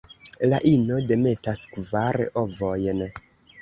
La 0.53 0.59
ino 0.69 0.97
demetas 1.13 1.63
kvar 1.77 2.21
ovojn. 2.47 3.09